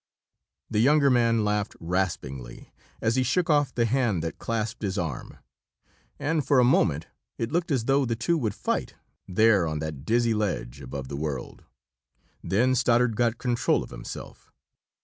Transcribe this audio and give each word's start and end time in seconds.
The 0.71 0.79
younger 0.79 1.11
man 1.11 1.45
laughed 1.45 1.75
raspingly, 1.79 2.73
as 3.01 3.17
he 3.17 3.21
shook 3.21 3.51
off 3.51 3.75
the 3.75 3.85
hand 3.85 4.23
that 4.23 4.39
clasped 4.39 4.81
his 4.81 4.97
arm, 4.97 5.37
and 6.17 6.43
for 6.43 6.57
a 6.57 6.63
moment 6.63 7.05
it 7.37 7.51
looked 7.51 7.69
as 7.69 7.85
though 7.85 8.03
the 8.05 8.15
two 8.15 8.35
would 8.35 8.55
fight, 8.55 8.95
there 9.27 9.67
on 9.67 9.77
that 9.77 10.03
dizzy 10.03 10.33
ledge 10.33 10.81
above 10.81 11.07
the 11.07 11.15
world. 11.15 11.65
Then 12.43 12.73
Stoddard 12.73 13.15
got 13.15 13.37
control 13.37 13.83
of 13.83 13.91
himself. 13.91 14.51